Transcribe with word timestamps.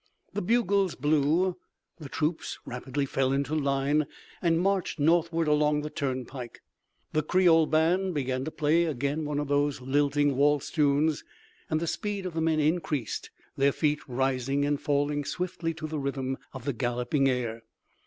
The 0.33 0.41
bugles 0.41 0.95
blew, 0.95 1.57
the 1.99 2.09
troops 2.09 2.57
rapidly 2.65 3.05
fell 3.05 3.31
into 3.31 3.53
line 3.53 4.07
and 4.41 4.59
marched 4.59 4.97
northward 4.97 5.47
along 5.47 5.81
the 5.81 5.91
turnpike, 5.91 6.61
the 7.13 7.21
Creole 7.21 7.67
band 7.67 8.15
began 8.15 8.43
to 8.45 8.49
play 8.49 8.85
again 8.85 9.25
one 9.25 9.37
of 9.37 9.47
those 9.47 9.79
lilting 9.79 10.35
waltz 10.35 10.71
tunes, 10.71 11.23
and 11.69 11.79
the 11.79 11.85
speed 11.85 12.25
of 12.25 12.33
the 12.33 12.41
men 12.41 12.59
increased, 12.59 13.29
their 13.55 13.71
feet 13.71 13.99
rising 14.07 14.65
and 14.65 14.81
falling 14.81 15.23
swiftly 15.23 15.71
to 15.75 15.85
the 15.85 15.99
rhythm 15.99 16.39
of 16.51 16.65
the 16.65 16.73
galloping 16.73 17.29
air. 17.29 17.61